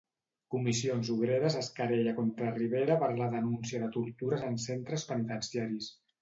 Comissions 0.53 1.09
Obreres 1.15 1.57
es 1.59 1.69
querella 1.79 2.13
contra 2.19 2.53
Rivera 2.55 2.95
per 3.03 3.11
la 3.19 3.27
denúncia 3.35 3.83
de 3.85 3.91
tortures 3.99 4.47
en 4.49 4.59
centres 4.65 5.07
penitenciaris. 5.13 5.93